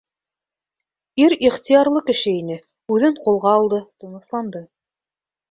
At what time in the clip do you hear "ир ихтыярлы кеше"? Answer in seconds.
1.25-2.33